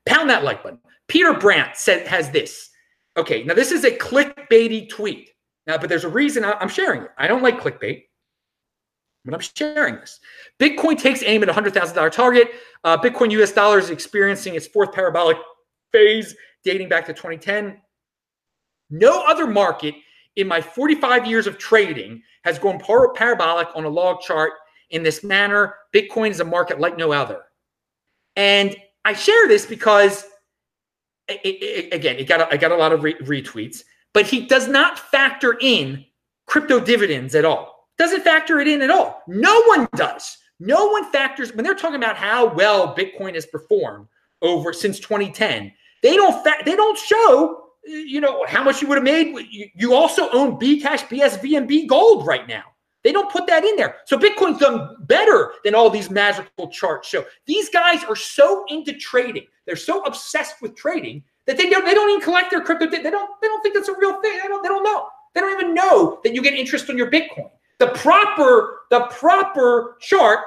[0.05, 0.79] Pound that like button.
[1.07, 2.69] Peter Brandt said has this.
[3.17, 5.31] Okay, now this is a clickbaity tweet.
[5.65, 7.11] Now, but there's a reason I'm sharing it.
[7.17, 8.03] I don't like clickbait,
[9.25, 10.19] but I'm sharing this.
[10.59, 12.51] Bitcoin takes aim at a $100,000 target.
[12.83, 15.37] Uh, Bitcoin US dollar is experiencing its fourth parabolic
[15.91, 17.79] phase dating back to 2010.
[18.89, 19.95] No other market
[20.35, 24.53] in my 45 years of trading has gone par- parabolic on a log chart
[24.89, 25.75] in this manner.
[25.93, 27.41] Bitcoin is a market like no other.
[28.35, 30.25] And I share this because,
[31.27, 33.83] it, it, again, it got a, I got a lot of re- retweets,
[34.13, 36.03] but he does not factor in
[36.45, 37.72] crypto dividends at all.
[38.03, 39.23] Doesn't factor it in at all.
[39.29, 40.37] No one does.
[40.59, 44.09] No one factors when they're talking about how well Bitcoin has performed
[44.41, 45.71] over since 2010.
[46.01, 49.33] They don't fa- they don't show you know how much you would have made.
[49.73, 52.65] You, also own Bcash, BSV, and B Gold right now.
[53.05, 53.95] They don't put that in there.
[54.03, 57.23] So Bitcoin's done better than all these magical charts show.
[57.45, 59.45] These guys are so into trading.
[59.65, 62.89] They're so obsessed with trading that they don't, they don't even collect their crypto.
[62.89, 64.39] They don't they don't think that's a real thing.
[64.43, 65.07] They don't, they don't know.
[65.33, 67.49] They don't even know that you get interest on your Bitcoin.
[67.79, 70.39] The proper the proper chart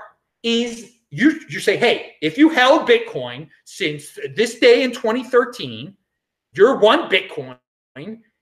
[0.42, 5.94] is you you say, hey, if you held Bitcoin since this day in 2013,
[6.52, 7.58] your one Bitcoin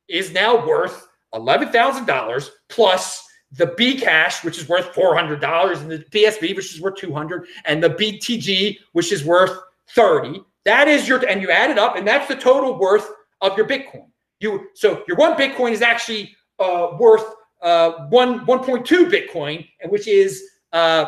[0.09, 6.57] is now worth $11,000 plus the B cash, which is worth $400, and the BSV,
[6.57, 9.57] which is worth 200, and the BTG, which is worth
[9.91, 10.43] 30.
[10.65, 13.09] That is your, and you add it up, and that's the total worth
[13.41, 14.07] of your Bitcoin.
[14.41, 17.25] You so your one Bitcoin is actually uh, worth
[17.65, 21.07] uh, one 1.2 Bitcoin, and which is uh,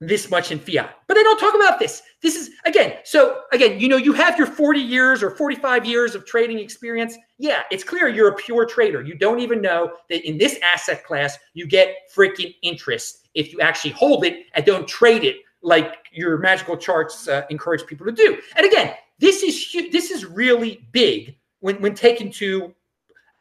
[0.00, 0.94] this much in fiat.
[1.08, 2.02] But they don't talk about this.
[2.22, 6.14] This is again, so again, you know, you have your 40 years or 45 years
[6.14, 7.16] of trading experience.
[7.38, 9.02] Yeah, it's clear you're a pure trader.
[9.02, 13.60] You don't even know that in this asset class, you get freaking interest if you
[13.60, 18.12] actually hold it and don't trade it like your magical charts uh, encourage people to
[18.12, 18.38] do.
[18.56, 22.74] And again, this is this is really big when when taken to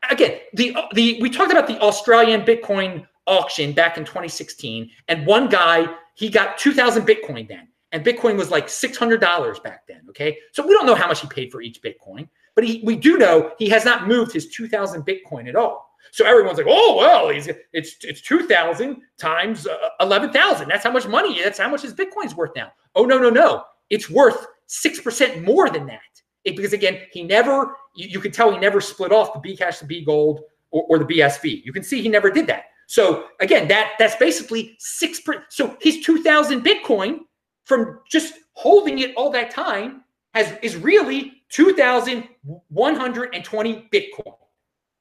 [0.09, 5.49] again, the the we talked about the Australian Bitcoin auction back in 2016 and one
[5.49, 7.67] guy he got 2000 Bitcoin then.
[7.91, 10.01] And Bitcoin was like $600 back then.
[10.09, 10.37] Okay.
[10.51, 13.17] So we don't know how much he paid for each Bitcoin, but he, we do
[13.17, 15.87] know he has not moved his 2000 Bitcoin at all.
[16.11, 20.67] So everyone's like, oh, well, he's, it's, it's 2000 times uh, 11,000.
[20.67, 22.71] That's how much money, that's how much his Bitcoin's worth now.
[22.95, 23.63] Oh, no, no, no.
[23.89, 26.01] It's worth 6% more than that.
[26.43, 29.55] It, because again, he never, you, you, can tell he never split off the B
[29.55, 31.63] cash, the B Gold, or, or the BSV.
[31.63, 32.65] You can see he never did that.
[32.87, 35.19] So again, that that's basically six.
[35.19, 37.19] Per, so his two thousand Bitcoin
[37.65, 42.27] from just holding it all that time has is really two thousand
[42.69, 44.33] one hundred and twenty Bitcoin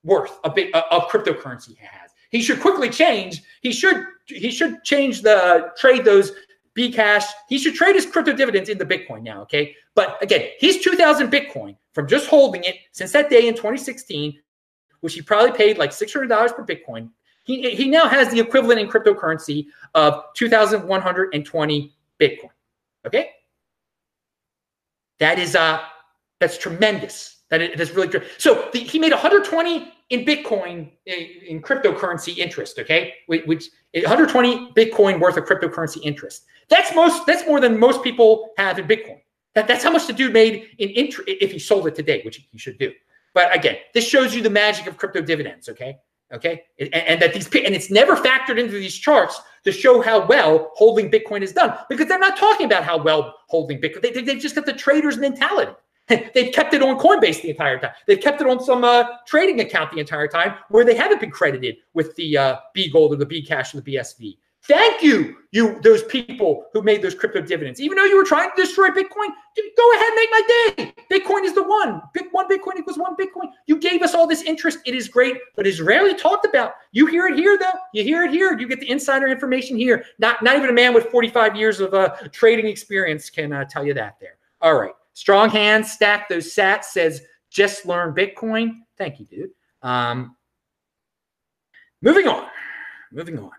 [0.03, 2.11] worth of, bit, uh, of cryptocurrency he has.
[2.31, 3.43] He should quickly change.
[3.63, 6.33] He should he should change the trade those
[6.75, 7.25] B cash.
[7.49, 9.43] He should trade his crypto dividends into Bitcoin now.
[9.43, 14.39] Okay, but again, two thousand Bitcoin from just holding it since that day in 2016,
[15.01, 17.11] which he probably paid like six hundred dollars per Bitcoin
[17.47, 22.51] he, he now has the equivalent in cryptocurrency of 2,120 Bitcoin.
[23.07, 23.31] Okay?
[25.21, 25.81] That is uh
[26.41, 27.45] that's tremendous.
[27.49, 28.23] That is, is really true.
[28.37, 32.79] So the, he made 120 in Bitcoin in, in, cryptocurrency interest.
[32.79, 36.45] Okay, which 120 Bitcoin worth of cryptocurrency interest.
[36.69, 37.25] That's most.
[37.27, 39.21] That's more than most people have in Bitcoin.
[39.57, 42.47] That, that's how much the dude made in interest if he sold it today, which
[42.53, 42.93] he should do.
[43.35, 45.69] But again, this shows you the magic of crypto dividends.
[45.69, 45.99] Okay,
[46.33, 50.27] Okay, and, and, that these and it's never factored into these charts to show how
[50.27, 54.03] well holding Bitcoin is done because they're not talking about how well holding Bitcoin.
[54.03, 55.71] They, they, have just got the trader's mentality.
[56.09, 57.93] They've kept it on Coinbase the entire time.
[58.07, 61.31] They've kept it on some uh, trading account the entire time where they haven't been
[61.31, 64.37] credited with the uh, B Gold or the B Cash or the BSV.
[64.69, 67.81] Thank you, you those people who made those crypto dividends.
[67.81, 69.29] Even though you were trying to destroy Bitcoin,
[69.77, 70.95] go ahead and make my day.
[71.11, 72.03] Bitcoin is the one.
[72.33, 73.51] One Bitcoin equals one Bitcoin.
[73.67, 74.81] You gave us all this interest.
[74.85, 76.73] It is great, but it's rarely talked about.
[76.91, 77.79] You hear it here, though.
[77.95, 78.59] You hear it here.
[78.59, 80.05] You get the insider information here.
[80.19, 83.87] Not not even a man with 45 years of uh, trading experience can uh, tell
[83.87, 84.17] you that.
[84.21, 84.37] There.
[84.61, 84.93] All right.
[85.13, 86.85] Strong hands stack those sats.
[86.85, 88.81] Says just learn Bitcoin.
[88.99, 89.51] Thank you, dude.
[89.83, 90.37] Um,
[92.03, 92.49] moving on.
[93.13, 93.51] Moving on.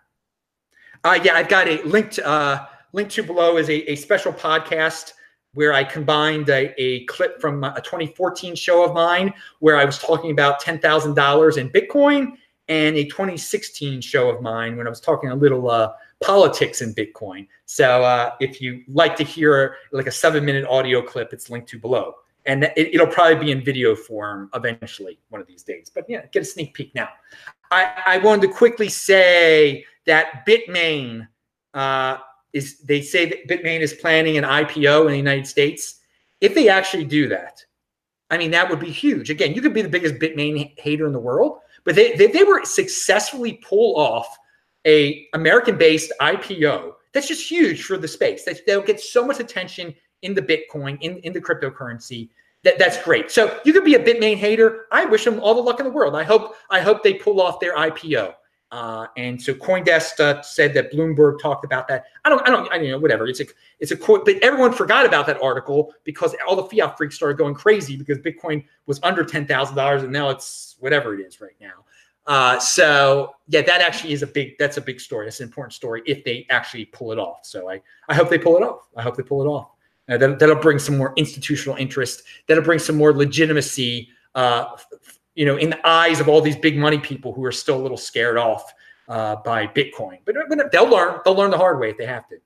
[1.07, 5.13] Uh, yeah, I've got a linked uh, link to below is a, a special podcast
[5.53, 9.99] where I combined a, a, clip from a 2014 show of mine where I was
[9.99, 12.33] talking about $10,000 in Bitcoin
[12.67, 16.93] and a 2016 show of mine when I was talking a little uh, politics in
[16.93, 17.47] Bitcoin.
[17.67, 21.69] So uh, if you like to hear like a seven minute audio clip, it's linked
[21.69, 22.15] to below.
[22.45, 25.89] And it, will probably be in video form eventually one of these days.
[25.89, 27.07] But yeah, get a sneak peek now.
[27.71, 31.27] I, I wanted to quickly say that Bitmain
[31.73, 32.17] uh,
[32.53, 35.99] is, they say that Bitmain is planning an IPO in the United States.
[36.41, 37.63] If they actually do that,
[38.29, 39.29] I mean, that would be huge.
[39.29, 42.43] Again, you could be the biggest Bitmain hater in the world, but they they, they
[42.43, 44.27] were successfully pull off
[44.85, 46.93] a American-based IPO.
[47.13, 48.43] That's just huge for the space.
[48.43, 52.29] That they'll get so much attention in the Bitcoin, in, in the cryptocurrency.
[52.63, 53.31] That, that's great.
[53.31, 54.87] So you could be a Bitmain hater.
[54.91, 56.15] I wish them all the luck in the world.
[56.15, 58.33] I hope I hope they pull off their IPO.
[58.69, 62.05] Uh, and so CoinDesk uh, said that Bloomberg talked about that.
[62.25, 63.25] I don't, I don't, I don't know, whatever.
[63.27, 63.45] It's a,
[63.79, 67.37] it's a quote, but everyone forgot about that article because all the fiat freaks started
[67.37, 71.39] going crazy because Bitcoin was under ten thousand dollars and now it's whatever it is
[71.39, 71.85] right now.
[72.25, 75.25] Uh, so yeah, that actually is a big, that's a big story.
[75.25, 77.45] That's an important story if they actually pull it off.
[77.45, 78.89] So I, I hope they pull it off.
[78.97, 79.71] I hope they pull it off.
[80.09, 82.23] Uh, that, that'll bring some more institutional interest.
[82.47, 84.75] That'll bring some more legitimacy uh,
[85.37, 87.83] you know, in the eyes of all these big money people who are still a
[87.83, 88.73] little scared off
[89.07, 90.17] uh, by Bitcoin.
[90.25, 90.35] But,
[90.71, 91.19] they'll learn.
[91.23, 92.37] They'll learn the hard way if they have to.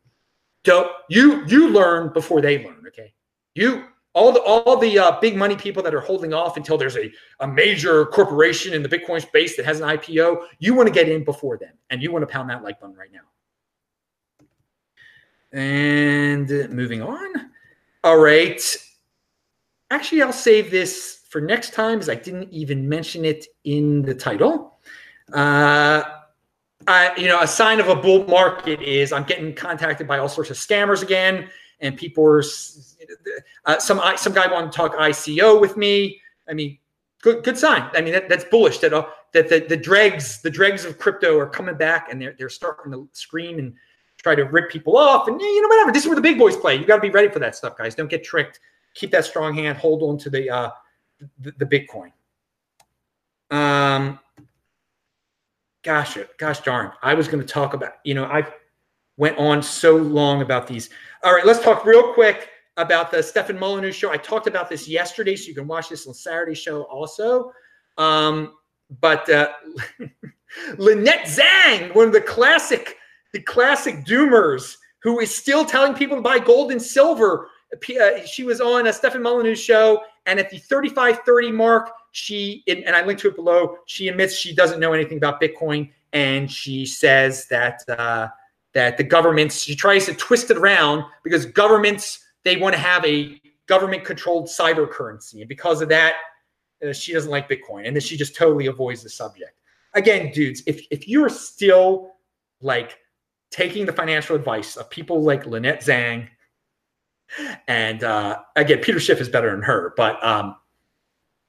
[0.66, 2.84] So you you learn before they learn.
[2.88, 3.14] Okay,
[3.56, 6.98] you all the all the uh, big money people that are holding off until there's
[6.98, 10.44] a, a major corporation in the Bitcoin space that has an IPO.
[10.60, 12.96] You want to get in before them, and you want to pound that like button
[12.96, 13.20] right now.
[15.58, 17.52] And moving on.
[18.04, 18.62] All right.
[19.90, 24.14] Actually, I'll save this for next time, as I didn't even mention it in the
[24.14, 24.78] title.
[25.32, 26.04] Uh,
[26.88, 30.28] I, you know, a sign of a bull market is I'm getting contacted by all
[30.28, 32.44] sorts of scammers again, and people are
[33.66, 36.20] uh, some some guy wanted to talk ICO with me.
[36.50, 36.78] I mean,
[37.22, 37.90] good good sign.
[37.94, 38.80] I mean, that, that's bullish.
[38.80, 42.36] That uh, that the, the dregs the dregs of crypto are coming back, and they're
[42.38, 43.74] they're starting to scream and
[44.18, 45.30] try to rip people off.
[45.30, 45.94] And you know, whatever.
[45.94, 46.76] This is where the big boys play.
[46.76, 47.96] You got to be ready for that stuff, guys.
[47.96, 48.60] Don't get tricked.
[48.96, 49.78] Keep that strong hand.
[49.78, 50.72] Hold on to the uh,
[51.40, 52.12] the, the Bitcoin.
[53.50, 54.20] Um,
[55.84, 58.46] gosh, gosh darn, I was going to talk about, you know, I
[59.18, 60.90] went on so long about these.
[61.24, 64.12] All right, let's talk real quick about the Stefan Molyneux show.
[64.12, 67.52] I talked about this yesterday, so you can watch this on Saturday show also.
[67.98, 68.54] Um,
[69.00, 69.52] but uh,
[70.78, 72.98] Lynette Zang, one of the classic,
[73.34, 77.50] the classic doomers, who is still telling people to buy gold and silver.
[77.74, 82.96] Uh, she was on a Stefan Molyneux show, and at the 3530 mark, she, and
[82.96, 85.92] I linked to it below, she admits she doesn't know anything about Bitcoin.
[86.14, 88.28] And she says that, uh,
[88.74, 93.06] that the governments, she tries to twist it around because governments, they want to have
[93.06, 95.40] a government controlled cyber currency.
[95.42, 96.16] And because of that,
[96.86, 97.88] uh, she doesn't like Bitcoin.
[97.88, 99.54] And then she just totally avoids the subject.
[99.94, 102.12] Again, dudes, if, if you're still
[102.62, 102.98] like
[103.52, 106.28] taking the financial advice of people like Lynette Zang,
[107.68, 109.94] and uh, again, Peter Schiff is better than her.
[109.96, 110.56] But um,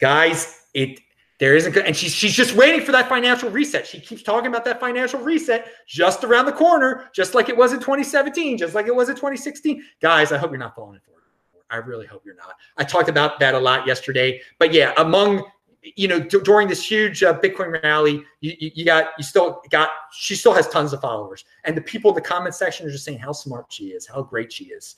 [0.01, 1.01] guys, it
[1.43, 3.87] there isn't and she's she's just waiting for that financial reset.
[3.87, 7.73] She keeps talking about that financial reset just around the corner, just like it was
[7.73, 9.83] in 2017, just like it was in 2016.
[10.01, 11.25] Guys, I hope you're not falling for it.
[11.69, 12.55] I really hope you're not.
[12.77, 14.41] I talked about that a lot yesterday.
[14.61, 15.43] But yeah, among
[15.83, 19.63] you know d- during this huge uh, Bitcoin rally, you, you, you got you still
[19.71, 22.91] got she still has tons of followers, and the people in the comment section are
[22.91, 24.95] just saying how smart she is, how great she is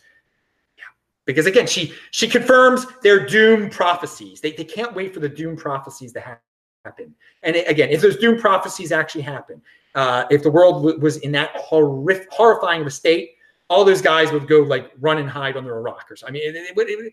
[1.26, 4.40] because again she she confirms their doom prophecies.
[4.40, 7.14] They, they can't wait for the doom prophecies to happen.
[7.42, 9.62] And it, again if those doom prophecies actually happen
[9.94, 13.30] uh, if the world w- was in that horrific horrifying of a state
[13.70, 16.52] all those guys would go like run and hide under a rock or something i
[16.52, 17.12] mean it, it,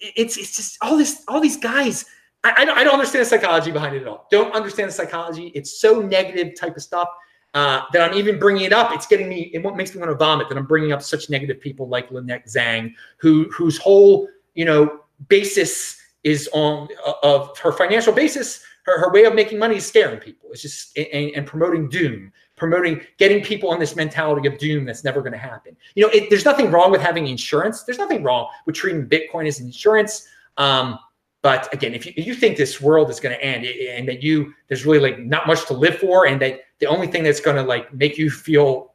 [0.00, 2.04] it's it's just all this all these guys
[2.44, 4.28] I, I, don't, I don't understand the psychology behind it at all.
[4.30, 5.48] Don't understand the psychology.
[5.56, 7.08] It's so negative type of stuff
[7.54, 8.92] uh, that I'm even bringing it up.
[8.92, 9.50] It's getting me.
[9.54, 12.10] It what makes me want to vomit that I'm bringing up such negative people like
[12.10, 18.62] Lynette Zang, who whose whole you know basis is on uh, of her financial basis.
[18.84, 20.50] Her, her way of making money is scaring people.
[20.50, 25.04] It's just and, and promoting doom, promoting getting people on this mentality of doom that's
[25.04, 25.76] never going to happen.
[25.94, 27.82] You know, it, there's nothing wrong with having insurance.
[27.82, 30.26] There's nothing wrong with treating Bitcoin as insurance.
[30.58, 30.98] Um,
[31.42, 34.22] but again, if you, if you think this world is going to end and that
[34.22, 37.40] you there's really like not much to live for, and that the only thing that's
[37.40, 38.94] going to like make you feel,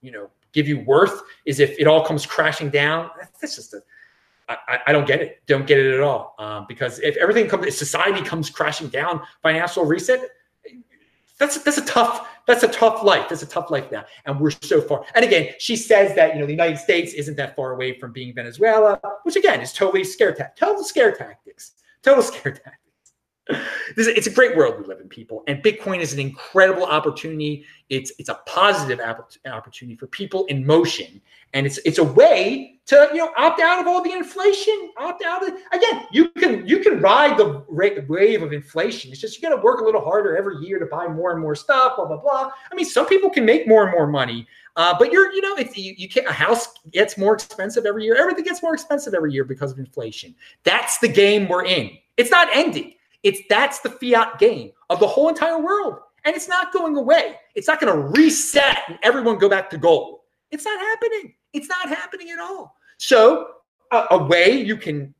[0.00, 3.10] you know, give you worth is if it all comes crashing down.
[3.40, 3.82] That's just a
[4.48, 5.42] I, I don't get it.
[5.46, 6.34] Don't get it at all.
[6.38, 10.20] Um, because if everything comes, if society comes crashing down, financial reset,
[11.38, 13.28] that's that's a tough that's a tough life.
[13.28, 15.04] That's a tough life now, and we're so far.
[15.14, 18.12] And again, she says that you know the United States isn't that far away from
[18.12, 20.58] being Venezuela, which again is totally scare tactics.
[20.58, 21.72] Total scare tactics.
[22.02, 22.87] Total scare tactics.
[23.96, 27.64] This, it's a great world we live in, people, and Bitcoin is an incredible opportunity.
[27.88, 29.00] It's it's a positive
[29.46, 31.20] opportunity for people in motion,
[31.54, 35.22] and it's it's a way to you know opt out of all the inflation opt
[35.24, 39.10] out of again you can you can ride the wave of inflation.
[39.10, 41.40] It's just you got to work a little harder every year to buy more and
[41.40, 42.50] more stuff blah blah blah.
[42.70, 44.46] I mean some people can make more and more money
[44.76, 48.04] uh, but you're you know if you, you can't a house gets more expensive every
[48.04, 50.34] year everything gets more expensive every year because of inflation.
[50.64, 51.90] That's the game we're in.
[52.16, 52.94] It's not ending
[53.28, 57.36] it's that's the fiat game of the whole entire world and it's not going away
[57.54, 60.20] it's not going to reset and everyone go back to gold
[60.50, 63.46] it's not happening it's not happening at all so
[63.92, 65.14] a, a way you can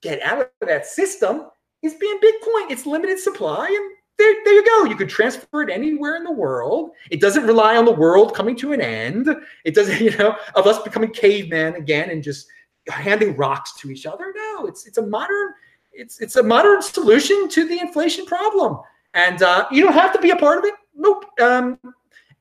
[0.00, 1.46] get out of that system
[1.82, 2.70] is being Bitcoin.
[2.70, 4.84] It's limited supply, and there, there you go.
[4.84, 6.90] You could transfer it anywhere in the world.
[7.10, 9.28] It doesn't rely on the world coming to an end.
[9.64, 12.46] It doesn't, you know, of us becoming cavemen again and just
[12.88, 14.32] handing rocks to each other.
[14.34, 15.52] No, it's it's a modern
[15.92, 18.78] it's it's a modern solution to the inflation problem,
[19.14, 20.74] and uh, you don't have to be a part of it.
[20.94, 21.24] Nope.
[21.40, 21.78] Um,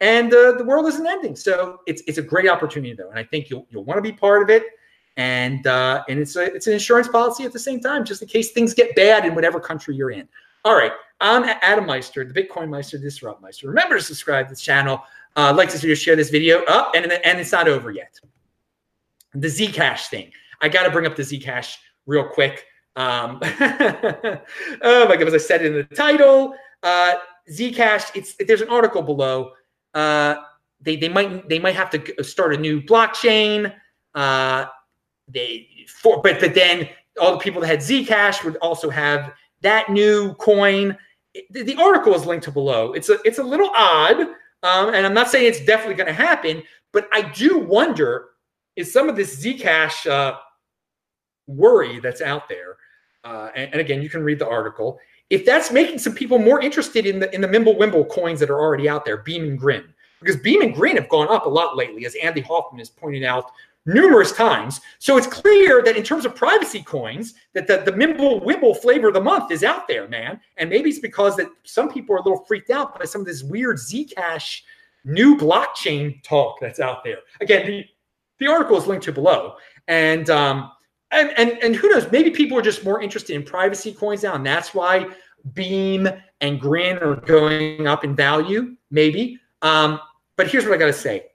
[0.02, 1.36] and uh, the world isn't ending.
[1.36, 4.12] So it's it's a great opportunity though, and I think you'll you'll want to be
[4.12, 4.64] part of it.
[5.18, 8.28] And uh, and it's a it's an insurance policy at the same time, just in
[8.28, 10.28] case things get bad in whatever country you're in.
[10.66, 13.68] All right, I'm Adam Meister, the Bitcoin Meister, the Disrupt Meister.
[13.68, 15.02] Remember to subscribe to the channel.
[15.36, 18.20] Uh, like this video, share this video up, oh, and and it's not over yet.
[19.34, 20.32] The Zcash thing.
[20.62, 21.78] I got to bring up the Zcash
[22.08, 22.66] real quick.
[22.96, 23.40] Um,
[24.82, 27.16] oh my god, as I said in the title, uh,
[27.50, 28.12] Zcash.
[28.16, 29.52] It's there's an article below
[29.94, 30.36] uh,
[30.82, 33.74] they they might they might have to start a new blockchain.
[34.16, 34.66] Uh,
[35.28, 39.90] they for but but then all the people that had Zcash would also have that
[39.90, 40.98] new coin.
[41.52, 42.94] The, the article is linked to below.
[42.94, 44.22] It's a it's a little odd,
[44.64, 48.30] um, and I'm not saying it's definitely going to happen, but I do wonder
[48.76, 50.38] is some of this Zcash uh,
[51.50, 52.78] worry that's out there.
[53.24, 56.62] Uh, and, and, again, you can read the article if that's making some people more
[56.62, 59.84] interested in the in the Mimblewimble coins that are already out there, Beam and Grin,
[60.20, 63.24] because Beam and Grin have gone up a lot lately, as Andy Hoffman has pointed
[63.24, 63.52] out
[63.86, 64.82] numerous times.
[65.00, 69.14] So it's clear that in terms of privacy coins, that the, the Mimblewimble flavor of
[69.14, 70.40] the month is out there, man.
[70.58, 73.28] And maybe it's because that some people are a little freaked out by some of
[73.28, 74.62] this weird Zcash
[75.06, 77.20] new blockchain talk that's out there.
[77.42, 77.86] Again, the,
[78.40, 79.56] the article is linked to below.
[79.88, 80.72] And um,
[81.12, 82.12] and, and and who knows?
[82.12, 85.08] Maybe people are just more interested in privacy coins now, and that's why
[85.54, 86.08] Beam
[86.42, 88.76] and Grin are going up in value.
[88.92, 89.40] Maybe.
[89.62, 90.00] Um,
[90.36, 91.28] but here's what I got to say: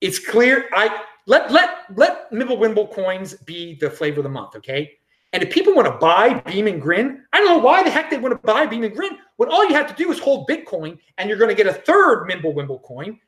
[0.00, 0.68] it's clear.
[0.72, 4.56] I let let let Mimblewimble coins be the flavor of the month.
[4.56, 4.92] Okay.
[5.32, 8.08] And if people want to buy Beam and Grin, I don't know why the heck
[8.08, 10.48] they want to buy Beam and Grin when all you have to do is hold
[10.48, 13.18] Bitcoin and you're going to get a third Mimblewimble coin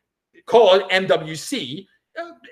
[0.46, 1.84] called MWC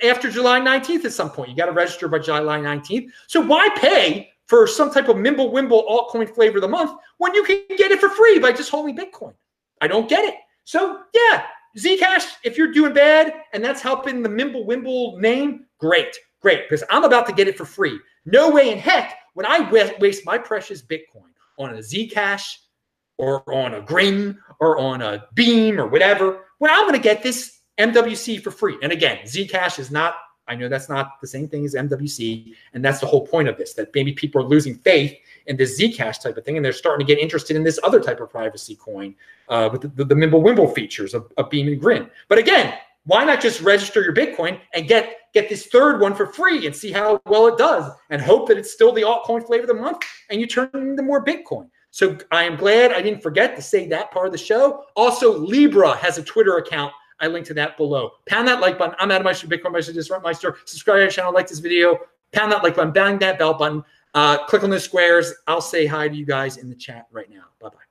[0.02, 1.50] after July 19th at some point.
[1.50, 3.08] You got to register by July 19th.
[3.26, 7.44] So why pay for some type of Mimblewimble altcoin flavor of the month when you
[7.44, 9.34] can get it for free by just holding Bitcoin?
[9.80, 10.34] I don't get it.
[10.64, 11.44] So yeah,
[11.76, 17.04] Zcash, if you're doing bad and that's helping the Mimblewimble name, great, great, because I'm
[17.04, 17.98] about to get it for free.
[18.24, 22.56] No way in heck when I waste my precious Bitcoin on a Zcash
[23.18, 27.22] or on a Grin or on a Beam or whatever, when I'm going to get
[27.22, 28.76] this MWC for free.
[28.82, 30.14] And again, Zcash is not,
[30.46, 32.54] I know that's not the same thing as MWC.
[32.72, 35.16] And that's the whole point of this, that maybe people are losing faith
[35.46, 36.56] in this Zcash type of thing.
[36.56, 39.14] And they're starting to get interested in this other type of privacy coin
[39.48, 42.08] uh, with the, the, the Mimblewimble features of, of Beam and Grin.
[42.28, 42.74] But again,
[43.06, 46.74] why not just register your Bitcoin and get get this third one for free and
[46.74, 49.74] see how well it does and hope that it's still the altcoin flavor of the
[49.74, 49.98] month
[50.30, 51.68] and you turn into more Bitcoin.
[51.90, 54.84] So I am glad I didn't forget to say that part of the show.
[54.96, 56.92] Also, Libra has a Twitter account
[57.24, 58.12] I link to that below.
[58.26, 58.94] Pound that like button.
[58.98, 60.58] I'm Adam Meister, Bitcoin Meister, Disrupt Meister.
[60.66, 61.98] Subscribe to our channel, like this video,
[62.32, 65.32] pound that like button, bang that bell button, uh, click on the squares.
[65.46, 67.44] I'll say hi to you guys in the chat right now.
[67.60, 67.83] Bye bye.